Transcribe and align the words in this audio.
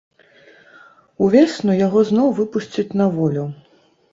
Увесну 1.27 1.75
яго 1.85 1.99
зноў 2.13 2.27
выпусцяць 2.41 2.89
на 3.03 3.11
волю. 3.19 3.43